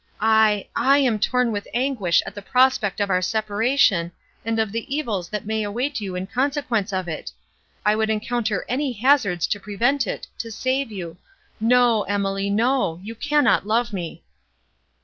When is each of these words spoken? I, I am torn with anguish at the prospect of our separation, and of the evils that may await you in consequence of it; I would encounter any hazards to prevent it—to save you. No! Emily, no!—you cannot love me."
I, 0.19 0.67
I 0.75 0.97
am 0.97 1.19
torn 1.19 1.51
with 1.51 1.67
anguish 1.75 2.23
at 2.25 2.33
the 2.33 2.41
prospect 2.41 2.99
of 2.99 3.11
our 3.11 3.21
separation, 3.21 4.11
and 4.43 4.57
of 4.57 4.71
the 4.71 4.91
evils 4.91 5.29
that 5.29 5.45
may 5.45 5.61
await 5.61 6.01
you 6.01 6.15
in 6.15 6.25
consequence 6.25 6.91
of 6.91 7.07
it; 7.07 7.31
I 7.85 7.95
would 7.95 8.09
encounter 8.09 8.65
any 8.67 8.93
hazards 8.93 9.45
to 9.45 9.59
prevent 9.59 10.07
it—to 10.07 10.49
save 10.51 10.91
you. 10.91 11.17
No! 11.59 12.01
Emily, 12.05 12.49
no!—you 12.49 13.13
cannot 13.13 13.67
love 13.67 13.93
me." 13.93 14.23